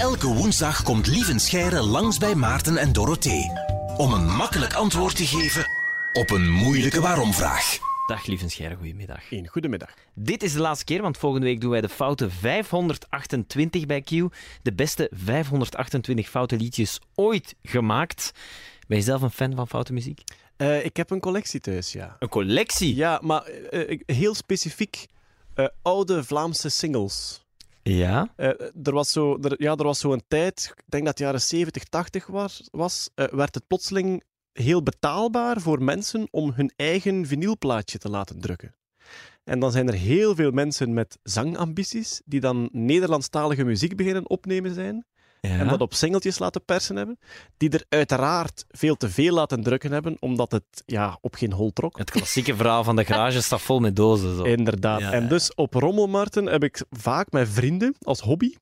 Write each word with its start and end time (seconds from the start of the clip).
Elke 0.00 0.26
woensdag 0.26 0.82
komt 0.82 1.06
Lieven 1.06 1.40
Scheire 1.40 1.82
langs 1.82 2.18
bij 2.18 2.34
Maarten 2.34 2.76
en 2.76 2.92
Dorothee. 2.92 3.50
Om 3.96 4.12
een 4.12 4.26
makkelijk 4.26 4.74
antwoord 4.74 5.16
te 5.16 5.26
geven 5.26 5.66
op 6.12 6.30
een 6.30 6.50
moeilijke 6.50 7.00
waarom-vraag. 7.00 7.78
Dag 8.06 8.26
lieve 8.26 8.48
Scheire, 8.48 8.76
goedemiddag. 8.76 9.30
Een 9.30 9.48
goedemiddag. 9.48 9.94
Dit 10.14 10.42
is 10.42 10.52
de 10.52 10.60
laatste 10.60 10.84
keer, 10.84 11.02
want 11.02 11.18
volgende 11.18 11.46
week 11.46 11.60
doen 11.60 11.70
wij 11.70 11.80
de 11.80 11.88
foute 11.88 12.30
528 12.30 13.86
bij 13.86 14.00
Q. 14.00 14.08
De 14.62 14.72
beste 14.74 15.10
528 15.12 16.28
foute 16.28 16.56
liedjes 16.56 16.98
ooit 17.14 17.54
gemaakt. 17.62 18.32
Ben 18.86 18.98
je 18.98 19.04
zelf 19.04 19.22
een 19.22 19.30
fan 19.30 19.54
van 19.54 19.68
foute 19.68 19.92
muziek? 19.92 20.20
Uh, 20.56 20.84
ik 20.84 20.96
heb 20.96 21.10
een 21.10 21.20
collectie 21.20 21.60
thuis, 21.60 21.92
ja. 21.92 22.16
Een 22.18 22.28
collectie? 22.28 22.94
Ja, 22.94 23.18
maar 23.22 23.50
uh, 23.70 24.00
heel 24.06 24.34
specifiek 24.34 25.06
uh, 25.54 25.66
oude 25.82 26.24
Vlaamse 26.24 26.68
singles. 26.68 27.40
Ja? 27.82 28.32
er 28.82 28.92
was 28.92 29.12
zo, 29.12 29.38
er, 29.40 29.62
ja, 29.62 29.76
er 29.76 29.84
was 29.84 29.98
zo 29.98 30.12
een 30.12 30.24
tijd, 30.28 30.72
ik 30.76 30.84
denk 30.86 31.04
dat 31.04 31.18
het 31.18 31.26
jaren 31.26 31.40
70, 31.40 31.84
80 31.84 32.26
was, 32.26 32.68
was 32.70 33.10
werd 33.14 33.54
het 33.54 33.66
plotseling 33.66 34.22
heel 34.52 34.82
betaalbaar 34.82 35.60
voor 35.60 35.82
mensen 35.82 36.28
om 36.30 36.52
hun 36.54 36.72
eigen 36.76 37.26
vinylplaatje 37.26 37.98
te 37.98 38.08
laten 38.08 38.40
drukken. 38.40 38.74
En 39.44 39.60
dan 39.60 39.72
zijn 39.72 39.88
er 39.88 39.94
heel 39.94 40.34
veel 40.34 40.50
mensen 40.50 40.92
met 40.92 41.18
zangambities 41.22 42.22
die 42.24 42.40
dan 42.40 42.68
Nederlandstalige 42.72 43.64
muziek 43.64 43.96
beginnen 43.96 44.30
opnemen 44.30 44.74
zijn. 44.74 45.06
Ja. 45.40 45.58
En 45.58 45.68
dat 45.68 45.80
op 45.80 45.94
singeltjes 45.94 46.38
laten 46.38 46.64
persen 46.64 46.96
hebben. 46.96 47.18
Die 47.56 47.70
er 47.70 47.84
uiteraard 47.88 48.64
veel 48.68 48.96
te 48.96 49.10
veel 49.10 49.34
laten 49.34 49.62
drukken 49.62 49.92
hebben, 49.92 50.16
omdat 50.20 50.52
het 50.52 50.82
ja, 50.86 51.18
op 51.20 51.34
geen 51.34 51.52
hol 51.52 51.72
trok. 51.72 51.98
Het 51.98 52.10
klassieke 52.10 52.56
verhaal 52.56 52.84
van 52.84 52.96
de 52.96 53.04
garage 53.04 53.42
staat 53.42 53.60
vol 53.60 53.80
met 53.80 53.96
dozen. 53.96 54.36
Zo. 54.36 54.42
Inderdaad. 54.42 55.00
Ja, 55.00 55.12
en 55.12 55.28
dus 55.28 55.54
op 55.54 55.74
rommelmarkten 55.74 56.46
heb 56.46 56.64
ik 56.64 56.84
vaak 56.90 57.30
met 57.30 57.48
vrienden 57.48 57.94
als 58.00 58.20
hobby 58.20 58.54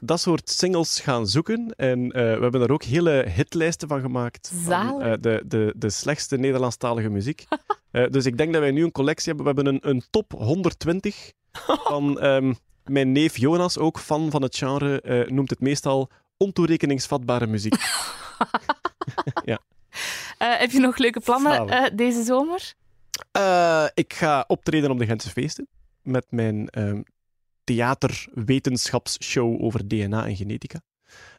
dat 0.00 0.20
soort 0.20 0.50
singles 0.50 1.00
gaan 1.00 1.26
zoeken. 1.26 1.74
En 1.76 2.04
uh, 2.04 2.12
we 2.12 2.40
hebben 2.40 2.60
er 2.60 2.72
ook 2.72 2.82
hele 2.82 3.26
hitlijsten 3.28 3.88
van 3.88 4.00
gemaakt. 4.00 4.52
Van, 4.54 5.06
uh, 5.06 5.12
de, 5.20 5.42
de, 5.46 5.74
de 5.76 5.90
slechtste 5.90 6.36
Nederlandstalige 6.36 7.08
muziek. 7.08 7.46
uh, 7.92 8.08
dus 8.14 8.26
ik 8.26 8.36
denk 8.36 8.52
dat 8.52 8.62
wij 8.62 8.70
nu 8.70 8.84
een 8.84 8.92
collectie 8.92 9.34
hebben. 9.34 9.54
We 9.54 9.62
hebben 9.62 9.80
een, 9.82 9.90
een 9.96 10.04
top 10.10 10.32
120 10.32 11.32
van 11.90 12.24
um, 12.24 12.56
mijn 12.90 13.12
neef 13.12 13.36
Jonas, 13.36 13.78
ook 13.78 13.98
fan 13.98 14.30
van 14.30 14.42
het 14.42 14.56
genre, 14.56 15.02
uh, 15.04 15.26
noemt 15.30 15.50
het 15.50 15.60
meestal 15.60 16.10
ontoerekeningsvatbare 16.36 17.46
muziek. 17.46 17.74
ja. 19.44 19.58
Uh, 20.38 20.58
heb 20.58 20.70
je 20.70 20.80
nog 20.80 20.96
leuke 20.96 21.20
plannen 21.20 21.68
uh, 21.68 21.86
deze 21.92 22.22
zomer? 22.22 22.74
ik 23.94 24.14
ga 24.14 24.44
optreden 24.46 24.90
op 24.90 24.98
de 24.98 25.06
Gentse 25.06 25.30
Feesten 25.30 25.68
met 26.02 26.26
mijn 26.28 26.68
ehm, 26.68 27.02
theaterwetenschapsshow 27.64 29.62
over 29.62 29.88
DNA 29.88 30.26
en 30.26 30.36
genetica. 30.36 30.80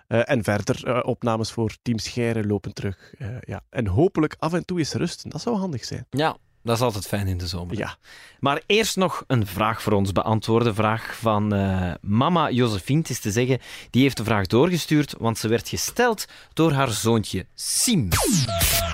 en 0.07 0.43
verder 0.43 1.03
opnames 1.03 1.51
voor 1.51 1.75
Team 1.81 1.97
Scheire 1.97 2.45
lopen 2.45 2.73
terug. 2.73 3.13
ja. 3.41 3.61
En 3.69 3.87
hopelijk 3.87 4.35
af 4.39 4.53
en 4.53 4.65
toe 4.65 4.79
eens 4.79 4.93
rusten. 4.93 5.29
Dat 5.29 5.41
zou 5.41 5.57
handig 5.57 5.85
zijn. 5.85 6.05
Ja, 6.09 6.37
dat 6.63 6.75
is 6.75 6.81
altijd 6.81 7.07
fijn 7.07 7.27
in 7.27 7.37
de 7.37 7.47
zomer. 7.47 7.77
Ja. 7.77 7.95
Maar 8.39 8.61
eerst 8.65 8.95
nog 8.95 9.23
een 9.27 9.47
vraag 9.47 9.81
voor 9.81 9.93
ons 9.93 10.11
beantwoorden. 10.11 10.75
Vraag 10.75 11.15
van 11.15 11.53
uh, 11.53 11.91
mama 12.01 12.49
Josephine. 12.49 13.03
is 13.07 13.19
te 13.19 13.31
zeggen, 13.31 13.59
die 13.89 14.01
heeft 14.01 14.17
de 14.17 14.23
vraag 14.23 14.47
doorgestuurd, 14.47 15.15
want 15.17 15.37
ze 15.37 15.47
werd 15.47 15.69
gesteld 15.69 16.25
door 16.53 16.71
haar 16.71 16.89
zoontje 16.89 17.45
Sim. 17.55 18.09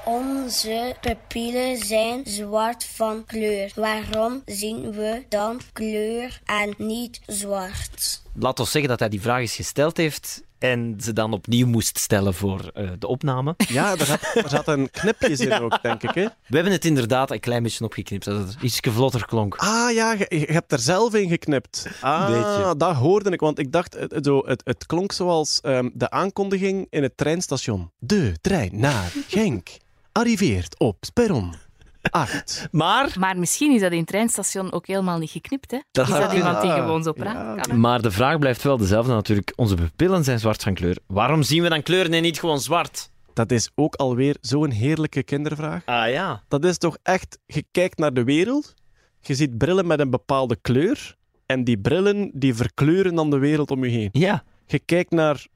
Onze 0.06 0.96
pupillen 1.02 1.78
zijn 1.78 2.22
zwart 2.26 2.86
van 2.86 3.26
kleur. 3.26 3.72
Waarom 3.76 4.42
zien 4.46 4.92
we 4.92 5.26
dan 5.30 5.62
kleur 5.74 6.42
en 6.46 6.74
niet 6.78 7.22
zwart? 7.26 8.22
Laat 8.34 8.60
ons 8.60 8.72
zeggen 8.72 8.90
dat 8.90 9.00
hij 9.00 9.10
die 9.10 9.22
vraag 9.22 9.40
eens 9.40 9.56
gesteld 9.56 9.98
heeft 9.98 10.44
en 10.60 10.96
ze 11.02 11.14
dan 11.14 11.34
opnieuw 11.34 11.68
moest 11.68 11.98
stellen 12.00 12.34
voor 12.34 12.72
uh, 12.76 12.90
de 13.00 13.08
opname. 13.08 13.54
Ja, 13.58 13.98
er 13.98 14.06
zat, 14.06 14.20
zat 14.48 14.68
een 14.68 14.90
knipje 14.92 15.30
in 15.30 15.48
ja. 15.50 15.60
ook, 15.60 15.82
denk 15.82 16.04
ik. 16.04 16.14
Hè? 16.14 16.24
We 16.24 16.56
hebben 16.56 16.74
het 16.74 16.86
inderdaad 16.86 17.32
een 17.32 17.40
klein 17.40 17.64
beetje 17.64 17.86
opgeknipt, 17.86 18.24
zodat 18.24 18.48
het 18.48 18.62
iets 18.62 18.80
vlotter 18.82 19.26
klonk. 19.26 19.56
Ah 19.56 19.94
ja, 19.94 20.14
je, 20.14 20.26
je, 20.30 20.46
hebt 20.46 20.72
er 20.72 20.80
zelf 20.80 21.14
in 21.14 21.30
geknipt. 21.30 21.88
Ah, 22.02 22.72
dat 22.78 22.96
hoorde 22.96 23.30
ik, 23.30 23.40
want 23.40 23.60
ik 23.60 23.72
dacht, 23.72 23.94
het, 23.94 24.20
zo, 24.26 24.42
het, 24.46 24.62
het 24.66 24.86
klonk 24.86 25.12
zoals 25.12 25.60
um, 25.64 25.92
de 25.94 26.10
aankondiging 26.10 26.88
in 26.90 27.04
het 27.04 27.18
treinstation. 27.18 27.92
De 28.00 28.34
trein 28.42 28.80
naar 28.80 29.14
Genk 29.28 29.70
arriveert 30.12 30.80
op 30.80 30.98
perron. 31.14 31.67
Acht. 32.10 32.68
Maar... 32.72 33.16
maar 33.20 33.38
misschien 33.38 33.72
is 33.72 33.82
dat 33.82 33.92
in 33.92 33.98
het 33.98 34.08
treinstation 34.08 34.72
ook 34.72 34.88
helemaal 34.88 35.18
niet 35.18 35.30
geknipt. 35.30 35.72
Hè? 35.72 35.80
Dat 35.92 36.08
is 36.08 36.14
dat 36.14 36.34
iemand 36.34 36.62
die 36.62 36.72
gewoon 36.72 37.04
zo 37.04 37.12
praat? 37.12 37.68
Ja. 37.68 37.74
Maar 37.74 38.02
de 38.02 38.12
vraag 38.12 38.40
blijft 38.40 38.64
wel 38.64 38.78
dezelfde 38.78 39.14
natuurlijk. 39.14 39.54
Onze 39.56 39.76
pupillen 39.76 40.24
zijn 40.24 40.40
zwart 40.40 40.64
van 40.64 40.74
kleur. 40.74 40.98
Waarom 41.08 41.44
zien 41.44 41.64
we 41.64 41.70
dan 41.70 41.84
kleuren 41.84 42.14
en 42.14 42.22
niet 42.22 42.40
gewoon 42.40 42.60
zwart? 42.60 43.10
Dat 43.34 43.52
is 43.52 43.72
ook 43.76 43.96
alweer 43.96 44.38
zo'n 44.42 44.72
heerlijke 44.72 45.24
kindervraag. 45.24 45.86
Ah 45.86 46.10
ja. 46.10 46.44
Dat 46.48 46.66
is 46.66 46.78
toch 46.78 46.98
echt, 47.04 47.40
je 47.46 47.64
kijkt 47.72 47.98
naar 47.98 48.14
de 48.14 48.24
wereld, 48.24 48.74
je 49.20 49.36
ziet 49.36 49.58
brillen 49.58 49.88
met 49.88 50.00
een 50.00 50.10
bepaalde 50.10 50.58
kleur 50.62 51.16
en 51.46 51.64
die 51.64 51.78
brillen 51.78 52.32
die 52.34 52.56
verkleuren 52.56 53.16
dan 53.16 53.30
de 53.30 53.38
wereld 53.38 53.72
om 53.72 53.84
je 53.84 53.92
heen. 53.92 54.10
Ja. 54.12 54.44
Je 54.66 54.80
kijkt 54.80 55.12
naar 55.12 55.48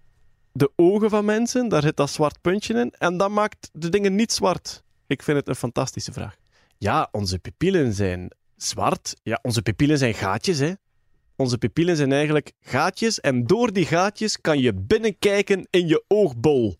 de 0.51 0.71
ogen 0.75 1.09
van 1.09 1.25
mensen, 1.25 1.69
daar 1.69 1.81
zit 1.81 1.97
dat 1.97 2.09
zwart 2.09 2.41
puntje 2.41 2.73
in 2.73 2.93
en 2.97 3.17
dat 3.17 3.29
maakt 3.29 3.69
de 3.73 3.89
dingen 3.89 4.15
niet 4.15 4.31
zwart. 4.31 4.83
Ik 5.07 5.23
vind 5.23 5.37
het 5.37 5.47
een 5.47 5.55
fantastische 5.55 6.11
vraag. 6.11 6.35
Ja, 6.81 7.09
onze 7.11 7.39
pupillen 7.39 7.93
zijn 7.93 8.31
zwart. 8.55 9.15
Ja, 9.23 9.39
onze 9.41 9.61
pupillen 9.61 9.97
zijn 9.97 10.13
gaatjes, 10.13 10.59
hè. 10.59 10.71
Onze 11.35 11.57
pupillen 11.57 11.95
zijn 11.95 12.11
eigenlijk 12.11 12.51
gaatjes 12.59 13.19
en 13.19 13.47
door 13.47 13.73
die 13.73 13.85
gaatjes 13.85 14.41
kan 14.41 14.59
je 14.59 14.73
binnenkijken 14.73 15.67
in 15.69 15.87
je 15.87 16.03
oogbol. 16.07 16.75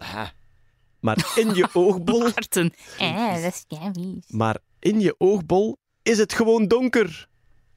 Maar 1.00 1.32
in 1.36 1.56
je 1.56 1.68
oogbol... 1.74 2.20
Maarten. 2.20 2.74
Eh, 2.98 3.42
dat 3.42 3.66
is. 3.98 4.24
Maar 4.28 4.58
in 4.80 5.00
je 5.00 5.16
oogbol 5.18 5.78
is 6.02 6.18
het 6.18 6.34
gewoon 6.34 6.68
donker. 6.68 7.28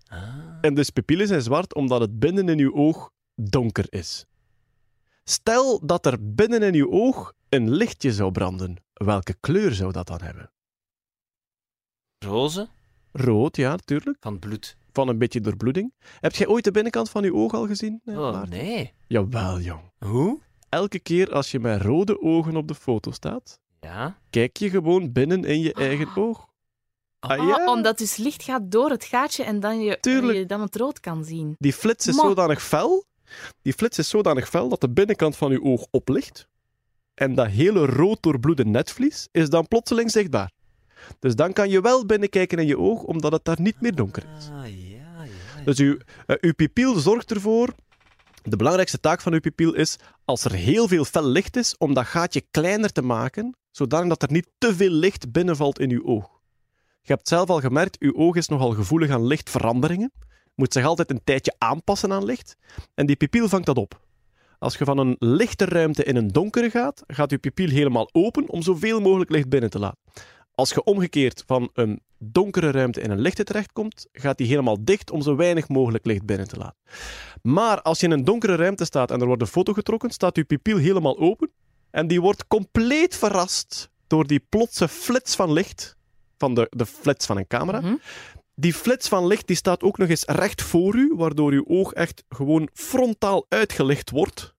Ah. 0.07 0.59
En 0.61 0.75
dus 0.75 0.91
pupillen 0.91 1.27
zijn 1.27 1.43
zwart 1.43 1.75
omdat 1.75 2.01
het 2.01 2.19
binnen 2.19 2.49
in 2.49 2.59
je 2.59 2.73
oog 2.75 3.11
donker 3.35 3.87
is. 3.89 4.27
Stel 5.25 5.87
dat 5.87 6.07
er 6.07 6.35
binnen 6.35 6.63
in 6.63 6.75
je 6.75 6.91
oog 6.91 7.33
een 7.49 7.71
lichtje 7.71 8.13
zou 8.13 8.33
branden. 8.33 8.77
Welke 8.93 9.35
kleur 9.41 9.75
zou 9.75 9.93
dat 9.93 10.07
dan 10.07 10.21
hebben? 10.23 10.54
Roze? 12.25 12.69
Rood, 13.13 13.57
ja, 13.57 13.71
natuurlijk. 13.71 14.17
Van 14.21 14.39
bloed. 14.39 14.77
Van 14.93 15.09
een 15.09 15.19
beetje 15.19 15.41
doorbloeding. 15.41 15.93
Heb 16.21 16.35
jij 16.35 16.47
ooit 16.47 16.65
de 16.65 16.71
binnenkant 16.71 17.11
van 17.11 17.23
je 17.23 17.35
oog 17.35 17.55
al 17.55 17.67
gezien? 17.67 18.01
Oh, 18.05 18.17
Maarten? 18.17 18.49
nee. 18.49 18.93
Jawel, 19.07 19.61
jong. 19.61 19.81
Hoe? 19.99 20.41
Elke 20.69 20.99
keer 20.99 21.33
als 21.33 21.51
je 21.51 21.61
met 21.61 21.83
rode 21.83 22.21
ogen 22.23 22.57
op 22.57 22.69
de 22.69 22.75
foto 22.75 23.11
staat, 23.11 23.59
ja? 23.81 24.19
kijk 24.31 24.57
je 24.57 24.71
gewoon 24.71 25.13
binnen 25.13 25.45
in 25.45 25.61
je 25.61 25.73
eigen 25.75 26.17
oog. 26.17 26.47
Ah, 27.21 27.31
ah, 27.31 27.49
ja? 27.49 27.73
Omdat 27.73 27.99
dus 27.99 28.17
licht 28.17 28.43
gaat 28.43 28.71
door 28.71 28.91
het 28.91 29.05
gaatje 29.05 29.45
en 29.45 29.61
dan 29.61 29.81
je, 29.81 29.99
je 30.03 30.45
dan 30.47 30.61
het 30.61 30.77
rood 30.77 31.01
kan 31.01 31.25
zien. 31.25 31.55
Die 31.59 31.73
flits 31.73 32.07
is 32.07 32.17
Ma 32.17 32.23
zodanig 32.23 32.63
fel, 32.63 33.05
die 33.63 33.73
flits 33.73 33.99
is 33.99 34.09
zodanig 34.09 34.49
fel 34.49 34.69
dat 34.69 34.81
de 34.81 34.91
binnenkant 34.91 35.37
van 35.37 35.51
je 35.51 35.63
oog 35.63 35.87
oplicht. 35.91 36.49
En 37.15 37.35
dat 37.35 37.47
hele 37.47 37.87
rood 37.87 38.23
doorbloede 38.23 38.65
netvlies 38.65 39.29
is 39.33 39.51
dan 39.51 39.69
plotseling 39.69 40.11
zichtbaar. 40.11 40.51
Dus 41.19 41.35
dan 41.35 41.53
kan 41.53 41.69
je 41.69 41.81
wel 41.81 42.07
binnenkijken 42.07 42.59
in 42.59 42.67
je 42.67 42.79
oog, 42.79 43.03
omdat 43.03 43.33
het 43.33 43.45
daar 43.45 43.61
niet 43.61 43.81
meer 43.81 43.95
donker 43.95 44.25
is. 44.39 44.49
Ah, 44.49 44.69
ja, 44.69 45.25
ja, 45.25 45.65
Dus 45.65 45.79
uw, 45.79 45.97
uh, 46.27 46.37
uw 46.41 46.55
pupil 46.55 46.95
zorgt 46.95 47.31
ervoor. 47.31 47.75
De 48.43 48.57
belangrijkste 48.57 49.01
taak 49.01 49.21
van 49.21 49.33
uw 49.33 49.41
pupil 49.41 49.75
is, 49.75 49.97
als 50.25 50.45
er 50.45 50.53
heel 50.53 50.89
veel 50.89 51.05
fel 51.05 51.27
licht 51.27 51.57
is, 51.57 51.77
om 51.79 51.95
dat 51.95 52.07
gaatje 52.07 52.43
kleiner 52.51 52.93
te 52.93 53.03
maken, 53.03 53.57
zodat 53.71 54.23
er 54.23 54.33
niet 54.33 54.49
te 54.59 54.75
veel 54.75 54.91
licht 54.91 55.33
binnenvalt 55.33 55.79
in 55.79 55.91
uw 55.91 56.05
oog. 56.05 56.35
Je 57.01 57.13
hebt 57.13 57.29
zelf 57.29 57.49
al 57.49 57.61
gemerkt, 57.61 57.99
uw 57.99 58.15
oog 58.15 58.37
is 58.37 58.49
nogal 58.49 58.71
gevoelig 58.71 59.11
aan 59.11 59.27
lichtveranderingen. 59.27 60.13
Moet 60.55 60.73
zich 60.73 60.85
altijd 60.85 61.11
een 61.11 61.25
tijdje 61.25 61.55
aanpassen 61.59 62.13
aan 62.13 62.25
licht. 62.25 62.57
En 62.95 63.07
die 63.07 63.17
pupil 63.17 63.49
vangt 63.49 63.67
dat 63.67 63.77
op. 63.77 64.01
Als 64.59 64.77
je 64.77 64.85
van 64.85 64.99
een 64.99 65.17
lichte 65.19 65.65
ruimte 65.65 66.05
in 66.05 66.17
een 66.17 66.29
donkere 66.29 66.71
gaat, 66.71 67.03
gaat 67.07 67.31
je 67.31 67.39
pupil 67.39 67.69
helemaal 67.69 68.09
open 68.13 68.49
om 68.49 68.63
zoveel 68.63 69.01
mogelijk 69.01 69.31
licht 69.31 69.49
binnen 69.49 69.71
te 69.71 69.79
laten. 69.79 69.99
Als 70.55 70.71
je 70.71 70.85
omgekeerd 70.85 71.43
van 71.47 71.71
een 71.73 72.01
donkere 72.19 72.71
ruimte 72.71 73.01
in 73.01 73.11
een 73.11 73.21
lichte 73.21 73.45
terechtkomt, 73.45 74.07
gaat 74.13 74.39
die 74.39 74.47
helemaal 74.47 74.85
dicht 74.85 75.11
om 75.11 75.23
zo 75.23 75.37
weinig 75.37 75.69
mogelijk 75.69 76.07
licht 76.07 76.25
binnen 76.25 76.49
te 76.49 76.57
laten. 76.57 76.77
Maar 77.43 77.83
als 77.83 78.01
je 78.01 78.07
in 78.07 78.13
een 78.13 78.25
donkere 78.25 78.55
ruimte 78.55 78.85
staat 78.85 79.11
en 79.11 79.21
er 79.21 79.27
wordt 79.27 79.43
een 79.43 79.49
foto 79.49 79.73
getrokken, 79.73 80.11
staat 80.11 80.37
je 80.37 80.45
pupil 80.45 80.77
helemaal 80.77 81.19
open 81.19 81.51
en 81.91 82.07
die 82.07 82.21
wordt 82.21 82.47
compleet 82.47 83.17
verrast 83.17 83.91
door 84.07 84.27
die 84.27 84.47
plotse 84.49 84.89
flits 84.89 85.37
van 85.37 85.53
licht, 85.53 85.97
van 86.39 86.55
de, 86.55 86.67
de 86.71 86.87
flits 86.87 87.27
van 87.27 87.37
een 87.37 87.47
camera. 87.47 87.81
Mhm. 87.81 87.95
Die 88.55 88.75
flits 88.75 89.09
van 89.09 89.27
licht 89.27 89.47
die 89.47 89.57
staat 89.57 89.83
ook 89.83 89.99
nog 89.99 90.09
eens 90.09 90.25
recht 90.25 90.63
voor 90.63 90.95
u, 90.95 91.13
waardoor 91.17 91.53
uw 91.53 91.65
oog 91.67 91.93
echt 91.93 92.25
gewoon 92.29 92.69
frontaal 92.73 93.47
uitgelicht 93.49 94.11
wordt. 94.11 94.55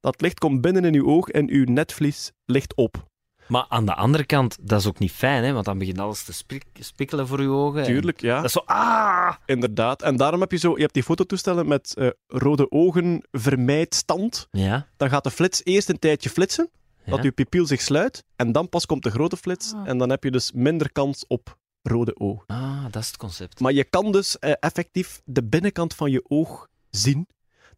Dat 0.00 0.20
licht 0.20 0.38
komt 0.38 0.60
binnen 0.60 0.84
in 0.84 0.94
uw 0.94 1.06
oog 1.06 1.28
en 1.28 1.50
uw 1.50 1.64
netvlies 1.64 2.32
ligt 2.44 2.74
op. 2.74 3.08
Maar 3.48 3.66
aan 3.68 3.86
de 3.86 3.94
andere 3.94 4.24
kant, 4.24 4.56
dat 4.60 4.80
is 4.80 4.86
ook 4.86 4.98
niet 4.98 5.12
fijn, 5.12 5.44
hè? 5.44 5.52
want 5.52 5.64
dan 5.64 5.78
begint 5.78 5.98
alles 5.98 6.24
te 6.24 6.32
spik- 6.32 6.64
spikkelen 6.80 7.26
voor 7.26 7.42
je 7.42 7.48
ogen. 7.48 7.80
en 7.80 7.86
Tuurlijk, 7.86 8.20
ja. 8.20 8.36
Dat 8.36 8.44
is 8.44 8.52
zo, 8.52 8.62
ah! 8.64 9.34
Inderdaad. 9.46 10.02
En 10.02 10.16
daarom 10.16 10.40
heb 10.40 10.50
je 10.50 10.56
zo... 10.58 10.74
Je 10.74 10.80
hebt 10.82 10.94
die 10.94 11.02
fototoestellen 11.02 11.68
met 11.68 11.94
eh, 11.94 12.08
rode 12.26 12.70
ogen, 12.70 13.22
vermijd 13.30 13.94
stand. 13.94 14.48
Ja. 14.50 14.86
Dan 14.96 15.08
gaat 15.08 15.24
de 15.24 15.30
flits 15.30 15.60
eerst 15.64 15.88
een 15.88 15.98
tijdje 15.98 16.30
flitsen, 16.30 16.70
ja. 17.04 17.10
dat 17.14 17.22
je 17.22 17.32
pupil 17.32 17.66
zich 17.66 17.80
sluit. 17.80 18.24
En 18.36 18.52
dan 18.52 18.68
pas 18.68 18.86
komt 18.86 19.02
de 19.02 19.10
grote 19.10 19.36
flits. 19.36 19.72
Ah. 19.74 19.88
En 19.88 19.98
dan 19.98 20.10
heb 20.10 20.24
je 20.24 20.30
dus 20.30 20.52
minder 20.52 20.92
kans 20.92 21.24
op 21.26 21.56
rode 21.82 22.18
ogen. 22.18 22.44
Ah, 22.46 22.84
dat 22.90 23.02
is 23.02 23.06
het 23.08 23.16
concept. 23.16 23.60
Maar 23.60 23.72
je 23.72 23.84
kan 23.84 24.12
dus 24.12 24.38
eh, 24.38 24.52
effectief 24.60 25.20
de 25.24 25.44
binnenkant 25.44 25.94
van 25.94 26.10
je 26.10 26.24
oog 26.28 26.68
zien. 26.90 27.28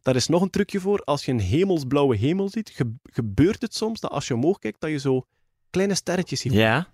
Daar 0.01 0.15
is 0.15 0.27
nog 0.27 0.41
een 0.41 0.49
trucje 0.49 0.79
voor. 0.79 0.99
Als 1.03 1.25
je 1.25 1.31
een 1.31 1.39
hemelsblauwe 1.39 2.15
hemel 2.15 2.49
ziet, 2.49 2.69
ge- 2.69 2.93
gebeurt 3.03 3.61
het 3.61 3.75
soms 3.75 3.99
dat 3.99 4.11
als 4.11 4.27
je 4.27 4.33
omhoog 4.33 4.59
kijkt, 4.59 4.81
dat 4.81 4.89
je 4.89 4.97
zo 4.99 5.25
kleine 5.69 5.95
sterretjes 5.95 6.39
ziet. 6.39 6.53
Ja. 6.53 6.87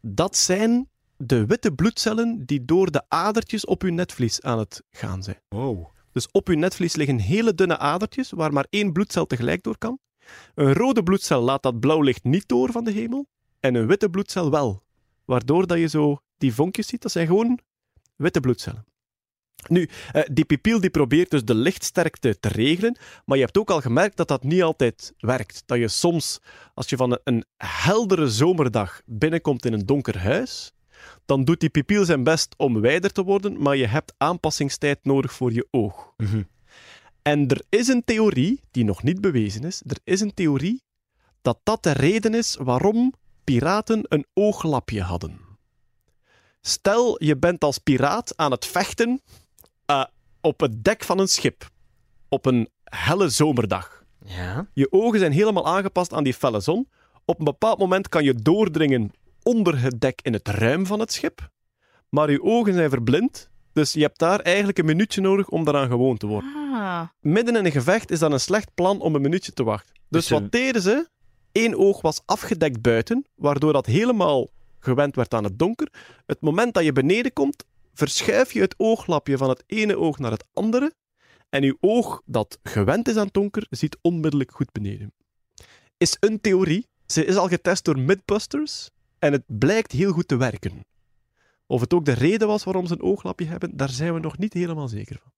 Dat 0.00 0.36
zijn 0.36 0.88
de 1.16 1.46
witte 1.46 1.72
bloedcellen 1.72 2.46
die 2.46 2.64
door 2.64 2.90
de 2.90 3.02
adertjes 3.08 3.64
op 3.64 3.82
je 3.82 3.90
netvlies 3.90 4.42
aan 4.42 4.58
het 4.58 4.82
gaan 4.90 5.22
zijn. 5.22 5.40
Oh. 5.48 5.86
Dus 6.12 6.28
op 6.30 6.48
je 6.48 6.56
netvlies 6.56 6.94
liggen 6.94 7.18
hele 7.18 7.54
dunne 7.54 7.78
adertjes 7.78 8.30
waar 8.30 8.52
maar 8.52 8.66
één 8.70 8.92
bloedcel 8.92 9.26
tegelijk 9.26 9.62
door 9.62 9.78
kan. 9.78 9.98
Een 10.54 10.72
rode 10.72 11.02
bloedcel 11.02 11.42
laat 11.42 11.62
dat 11.62 11.80
blauw 11.80 12.00
licht 12.00 12.24
niet 12.24 12.48
door 12.48 12.72
van 12.72 12.84
de 12.84 12.90
hemel 12.90 13.26
en 13.60 13.74
een 13.74 13.86
witte 13.86 14.10
bloedcel 14.10 14.50
wel. 14.50 14.82
Waardoor 15.24 15.66
dat 15.66 15.78
je 15.78 15.86
zo 15.86 16.18
die 16.38 16.54
vonkjes 16.54 16.86
ziet, 16.86 17.02
dat 17.02 17.12
zijn 17.12 17.26
gewoon 17.26 17.60
witte 18.16 18.40
bloedcellen. 18.40 18.84
Nu, 19.68 19.88
eh, 20.12 20.22
die 20.32 20.44
pipiel 20.44 20.80
die 20.80 20.90
probeert 20.90 21.30
dus 21.30 21.44
de 21.44 21.54
lichtsterkte 21.54 22.38
te 22.40 22.48
regelen, 22.48 22.96
maar 23.24 23.36
je 23.36 23.44
hebt 23.44 23.58
ook 23.58 23.70
al 23.70 23.80
gemerkt 23.80 24.16
dat 24.16 24.28
dat 24.28 24.44
niet 24.44 24.62
altijd 24.62 25.14
werkt. 25.18 25.62
Dat 25.66 25.78
je 25.78 25.88
soms, 25.88 26.40
als 26.74 26.88
je 26.88 26.96
van 26.96 27.18
een, 27.24 27.44
heldere 27.56 28.28
zomerdag 28.28 29.00
binnenkomt 29.04 29.64
in 29.64 29.72
een 29.72 29.86
donker 29.86 30.18
huis, 30.18 30.72
dan 31.24 31.44
doet 31.44 31.60
die 31.60 31.68
pipiel 31.68 32.04
zijn 32.04 32.24
best 32.24 32.54
om 32.56 32.80
wijder 32.80 33.12
te 33.12 33.22
worden, 33.22 33.62
maar 33.62 33.76
je 33.76 33.86
hebt 33.86 34.14
aanpassingstijd 34.16 34.98
nodig 35.02 35.32
voor 35.32 35.52
je 35.52 35.66
oog. 35.70 36.12
Mhm. 36.16 36.42
En 37.22 37.48
er 37.48 37.62
is 37.68 37.88
een 37.88 38.04
theorie, 38.04 38.60
die 38.70 38.84
nog 38.84 39.02
niet 39.02 39.20
bewezen 39.20 39.64
is, 39.64 39.82
er 39.86 39.98
is 40.04 40.20
een 40.20 40.34
theorie 40.34 40.82
dat 41.42 41.58
dat 41.62 41.82
de 41.82 41.92
reden 41.92 42.34
is 42.34 42.56
waarom 42.60 43.14
piraten 43.44 44.00
een 44.08 44.26
ooglapje 44.34 45.02
hadden. 45.02 45.40
Stel, 46.60 47.24
je 47.24 47.36
bent 47.36 47.64
als 47.64 47.78
piraat 47.78 48.32
aan 48.36 48.50
het 48.50 48.66
vechten 48.66 49.20
op 50.46 50.60
het 50.60 50.84
dek 50.84 51.04
van 51.04 51.18
een 51.18 51.28
schip. 51.28 51.68
Op 52.28 52.46
een 52.46 52.68
helle 52.84 53.28
zomerdag. 53.28 54.04
Ja. 54.24 54.66
Je 54.72 54.92
ogen 54.92 55.18
zijn 55.18 55.32
helemaal 55.32 55.66
aangepast 55.66 56.12
aan 56.12 56.24
die 56.24 56.34
felle 56.34 56.60
zon. 56.60 56.88
Op 57.24 57.38
een 57.38 57.44
bepaald 57.44 57.78
moment 57.78 58.08
kan 58.08 58.24
je 58.24 58.34
doordringen 58.34 59.10
onder 59.42 59.80
het 59.80 60.00
dek 60.00 60.20
in 60.22 60.32
het 60.32 60.48
ruim 60.48 60.86
van 60.86 61.00
het 61.00 61.12
schip. 61.12 61.50
Maar 62.08 62.30
je 62.30 62.42
ogen 62.42 62.74
zijn 62.74 62.90
verblind. 62.90 63.48
Dus 63.72 63.92
je 63.92 64.00
hebt 64.00 64.18
daar 64.18 64.40
eigenlijk 64.40 64.78
een 64.78 64.84
minuutje 64.84 65.20
nodig 65.20 65.48
om 65.48 65.64
daaraan 65.64 65.88
gewoon 65.88 66.16
te 66.16 66.26
worden. 66.26 66.50
Ah, 66.72 67.02
Midden 67.20 67.56
in 67.56 67.64
een 67.64 67.72
gevecht 67.72 68.10
is 68.10 68.18
dat 68.18 68.32
een 68.32 68.40
slecht 68.40 68.74
plan 68.74 69.00
om 69.00 69.14
een 69.14 69.22
minuutje 69.22 69.52
te 69.52 69.64
wachten. 69.64 69.94
Dus 70.08 70.26
Dus, 70.26 70.38
wat 70.40 70.52
deden 70.52 70.82
ze? 70.82 71.08
Eén 71.52 71.76
oog 71.76 72.00
was 72.00 72.22
afgedekt 72.24 72.82
buiten, 72.82 73.26
waardoor 73.34 73.72
dat 73.72 73.86
helemaal 73.86 74.48
gewend 74.78 75.16
werd 75.16 75.34
aan 75.34 75.44
het 75.44 75.58
donker. 75.58 75.92
Het 76.26 76.40
moment 76.40 76.74
dat 76.74 76.84
je 76.84 76.92
beneden 76.92 77.32
komt, 77.32 77.64
verschuif 77.96 78.52
je 78.52 78.60
het 78.60 78.74
ooglapje 78.76 79.36
van 79.36 79.48
het 79.48 79.62
ene 79.66 79.98
oog 79.98 80.18
naar 80.18 80.30
het 80.30 80.44
andere. 80.52 80.92
En 81.48 81.62
je 81.62 81.76
oog 81.80 82.22
dat 82.24 82.58
gewend 82.62 83.08
is 83.08 83.16
aan 83.16 83.24
het 83.24 83.34
donker, 83.34 83.66
ziet 83.70 83.98
onmiddellijk 84.02 84.52
goed 84.52 84.72
beneden. 84.72 85.12
Is 85.96 86.16
een 86.20 86.40
theorie. 86.40 86.86
Ze 87.06 87.24
is 87.24 87.36
al 87.36 87.48
getest 87.48 87.84
door 87.84 87.98
Mythbusters 87.98 88.90
en 89.18 89.32
het 89.32 89.42
blijkt 89.46 89.92
heel 89.92 90.12
goed 90.12 90.28
te 90.28 90.36
werken. 90.36 90.84
Of 91.66 91.80
het 91.80 91.94
ook 91.94 92.04
de 92.04 92.12
reden 92.12 92.48
was 92.48 92.64
waarom 92.64 92.86
ze 92.86 92.92
een 92.92 93.02
ooglapje 93.02 93.46
hebben, 93.46 93.76
daar 93.76 93.90
zijn 93.90 94.14
we 94.14 94.20
nog 94.20 94.38
niet 94.38 94.52
helemaal 94.52 94.88
zeker 94.88 95.18
van. 95.22 95.32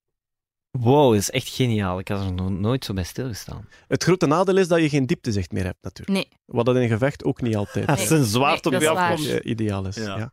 Wow, 0.71 1.13
dat 1.13 1.21
is 1.21 1.31
echt 1.31 1.49
geniaal. 1.49 1.99
Ik 1.99 2.09
had 2.09 2.25
er 2.25 2.33
nog 2.33 2.51
nooit 2.51 2.85
zo 2.85 2.93
bij 2.93 3.05
stilgestaan. 3.05 3.69
Het 3.89 4.03
grote 4.03 4.27
nadeel 4.27 4.57
is 4.57 4.69
dat 4.69 4.81
je 4.81 4.89
geen 4.89 5.07
dieptezicht 5.07 5.53
meer 5.53 5.65
hebt, 5.65 5.83
natuurlijk. 5.83 6.19
nee. 6.19 6.29
Wat 6.45 6.67
dat 6.67 6.77
in 6.77 6.83
een 6.83 6.89
gevecht 6.89 7.25
ook 7.25 7.41
niet 7.41 7.57
altijd 7.57 7.87
Dat 7.89 7.99
is 7.99 8.11
een 8.11 8.25
zwaard 8.25 8.65
Nee, 8.65 8.91
op 8.91 9.19
je 9.19 9.43
ideaal 9.43 9.87
is. 9.87 9.97
Ja. 9.97 10.19
Ja. 10.19 10.33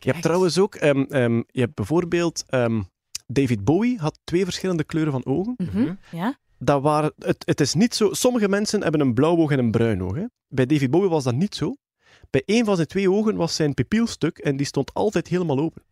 Je 0.00 0.10
hebt 0.10 0.22
trouwens 0.22 0.58
ook, 0.58 0.74
ehm, 0.74 1.00
ehm, 1.08 1.36
je 1.36 1.60
hebt 1.60 1.74
bijvoorbeeld 1.74 2.44
ehm, 2.48 2.82
David 3.26 3.64
Bowie 3.64 3.98
had 3.98 4.18
twee 4.24 4.44
verschillende 4.44 4.84
kleuren 4.84 5.12
van 5.12 5.24
ogen. 5.26 5.54
Mhm, 5.56 5.78
Mhm. 5.80 5.94
Ja? 6.12 6.38
Dat 6.58 6.82
waren, 6.82 7.12
het, 7.18 7.42
het 7.46 7.60
is 7.60 7.74
niet 7.74 7.94
zo. 7.94 8.12
Sommige 8.12 8.48
mensen 8.48 8.82
hebben 8.82 9.00
een 9.00 9.14
blauw 9.14 9.36
oog 9.36 9.50
en 9.50 9.58
een 9.58 9.70
bruin 9.70 10.02
oog. 10.02 10.14
Hè. 10.14 10.24
Bij 10.48 10.66
David 10.66 10.90
Bowie 10.90 11.08
was 11.08 11.24
dat 11.24 11.34
niet 11.34 11.54
zo. 11.54 11.76
Bij 12.30 12.42
één 12.44 12.64
van 12.64 12.74
zijn 12.76 12.86
twee 12.88 13.10
ogen 13.10 13.36
was 13.36 13.54
zijn 13.56 13.74
pipielstuk 13.74 14.38
en 14.38 14.56
die 14.56 14.66
stond 14.66 14.94
altijd 14.94 15.28
helemaal 15.28 15.58
open. 15.58 15.82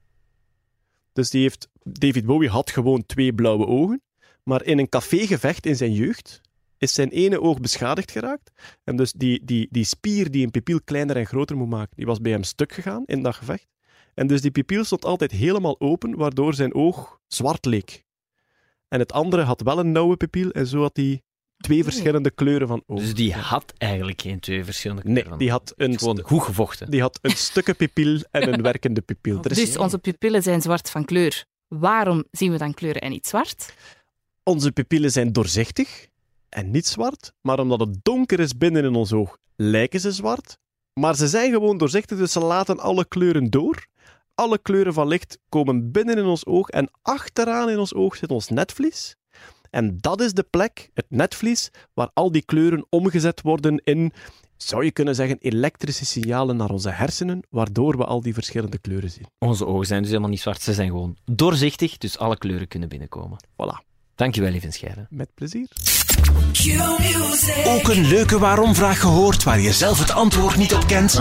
Dus 1.12 1.30
die 1.30 1.42
heeft, 1.42 1.68
David 1.82 2.26
Bowie 2.26 2.48
had 2.48 2.70
gewoon 2.70 3.06
twee 3.06 3.32
blauwe 3.34 3.66
ogen, 3.66 4.02
maar 4.42 4.64
in 4.64 4.78
een 4.78 4.88
cafégevecht 4.88 5.66
in 5.66 5.76
zijn 5.76 5.92
jeugd 5.92 6.40
is 6.78 6.94
zijn 6.94 7.08
ene 7.10 7.40
oog 7.40 7.60
beschadigd 7.60 8.10
geraakt. 8.10 8.50
En 8.84 8.96
dus 8.96 9.12
die, 9.12 9.44
die, 9.44 9.68
die 9.70 9.84
spier 9.84 10.30
die 10.30 10.44
een 10.44 10.50
pipiel 10.50 10.80
kleiner 10.84 11.16
en 11.16 11.26
groter 11.26 11.56
moet 11.56 11.68
maken, 11.68 11.96
die 11.96 12.06
was 12.06 12.20
bij 12.20 12.32
hem 12.32 12.42
stuk 12.42 12.72
gegaan 12.72 13.02
in 13.06 13.22
dat 13.22 13.34
gevecht. 13.34 13.66
En 14.14 14.26
dus 14.26 14.40
die 14.40 14.50
pipiel 14.50 14.84
stond 14.84 15.04
altijd 15.04 15.30
helemaal 15.30 15.80
open, 15.80 16.16
waardoor 16.16 16.54
zijn 16.54 16.74
oog 16.74 17.18
zwart 17.26 17.64
leek. 17.64 18.04
En 18.88 18.98
het 18.98 19.12
andere 19.12 19.42
had 19.42 19.60
wel 19.60 19.78
een 19.78 19.92
nauwe 19.92 20.16
pipiel 20.16 20.50
en 20.50 20.66
zo 20.66 20.80
had 20.80 20.96
hij 20.96 21.22
twee 21.56 21.84
verschillende 21.84 22.30
kleuren 22.30 22.68
van 22.68 22.82
oog. 22.86 22.98
Dus 23.00 23.14
die 23.14 23.34
had 23.34 23.72
eigenlijk 23.78 24.22
geen 24.22 24.40
twee 24.40 24.64
verschillende 24.64 25.02
Nee, 25.04 25.14
kleuren. 25.14 25.38
die 25.38 25.50
had 25.50 25.72
een, 25.76 25.98
Gewoon 25.98 26.20
goed 26.20 26.42
gevochten. 26.42 26.90
die 26.90 27.00
had 27.00 27.18
een 27.22 27.30
stukken 27.36 27.76
pipiel 27.76 28.20
en 28.30 28.52
een 28.52 28.62
werkende. 28.72 29.02
Er 29.22 29.50
is- 29.50 29.56
Dus 29.56 29.76
onze 29.76 29.98
pupillen 29.98 30.42
zijn 30.42 30.62
zwart 30.62 30.90
van 30.90 31.04
kleur. 31.04 31.44
Waarom 31.68 32.24
zien 32.30 32.50
we 32.52 32.58
dan 32.58 32.74
kleuren 32.74 33.00
en 33.00 33.10
niet 33.10 33.26
zwart? 33.26 33.74
Onze 34.42 34.72
pupillen 34.72 35.10
zijn 35.10 35.32
doorzichtig 35.32 36.06
en 36.48 36.70
niet 36.70 36.86
zwart, 36.86 37.32
maar 37.40 37.58
omdat 37.58 37.80
het 37.80 37.98
donker 38.02 38.40
is 38.40 38.56
binnen 38.56 38.84
in 38.84 38.94
ons 38.94 39.12
oog, 39.12 39.38
lijken 39.56 40.00
ze 40.00 40.12
zwart. 40.12 40.58
Maar 40.92 41.16
ze 41.16 41.28
zijn 41.28 41.52
gewoon 41.52 41.78
doorzichtig, 41.78 42.18
dus 42.18 42.32
ze 42.32 42.40
laten 42.40 42.78
alle 42.78 43.04
kleuren 43.08 43.50
door. 43.50 43.86
Alle 44.34 44.58
kleuren 44.58 44.92
van 44.94 45.06
licht 45.06 45.38
komen 45.48 45.90
binnen 45.92 46.18
in 46.18 46.24
ons 46.24 46.46
oog 46.46 46.68
en 46.68 46.90
achteraan 47.02 47.70
in 47.70 47.78
ons 47.78 47.94
oog 47.94 48.16
zit 48.16 48.30
ons 48.30 48.48
netvlies. 48.48 49.16
En 49.70 49.98
dat 50.00 50.20
is 50.20 50.32
de 50.32 50.46
plek, 50.50 50.90
het 50.94 51.06
netvlies, 51.08 51.70
waar 51.92 52.10
al 52.14 52.32
die 52.32 52.44
kleuren 52.44 52.86
omgezet 52.88 53.40
worden 53.40 53.80
in, 53.84 54.12
zou 54.56 54.84
je 54.84 54.90
kunnen 54.90 55.14
zeggen, 55.14 55.38
elektrische 55.38 56.04
signalen 56.04 56.56
naar 56.56 56.70
onze 56.70 56.90
hersenen, 56.90 57.42
waardoor 57.50 57.96
we 57.96 58.04
al 58.04 58.20
die 58.20 58.34
verschillende 58.34 58.78
kleuren 58.78 59.10
zien. 59.10 59.26
Onze 59.38 59.66
ogen 59.66 59.86
zijn 59.86 60.00
dus 60.00 60.08
helemaal 60.08 60.30
niet 60.30 60.40
zwart, 60.40 60.62
ze 60.62 60.72
zijn 60.72 60.88
gewoon 60.88 61.16
doorzichtig, 61.24 61.98
dus 61.98 62.18
alle 62.18 62.38
kleuren 62.38 62.68
kunnen 62.68 62.88
binnenkomen. 62.88 63.38
Voilà, 63.52 63.93
Dankjewel, 64.16 64.50
lieve 64.50 64.70
Scheiden. 64.70 65.06
met 65.10 65.28
plezier. 65.34 65.68
Ook 67.64 67.88
een 67.88 68.06
leuke 68.06 68.38
waarom-vraag 68.38 69.00
gehoord 69.00 69.42
waar 69.42 69.60
je 69.60 69.72
zelf 69.72 69.98
het 69.98 70.10
antwoord 70.10 70.56
niet 70.56 70.74
op 70.74 70.86
kent? 70.86 71.20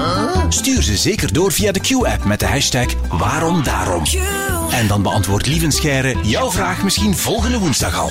Stuur 0.50 0.82
ze 0.82 0.98
zeker 0.98 1.34
door 1.34 1.52
via 1.52 1.72
de 1.72 1.80
Q-app 1.80 2.24
met 2.24 2.40
de 2.40 2.46
hashtag 2.46 2.88
Waarom 3.10 3.64
Daarom. 3.64 4.04
En 4.72 4.88
dan 4.88 5.02
beantwoordt 5.02 5.48
Lieven 5.48 5.72
Scheire 5.72 6.16
jouw 6.24 6.52
vraag 6.52 6.84
misschien 6.84 7.16
volgende 7.16 7.60
woensdag 7.60 8.00
al. 8.00 8.10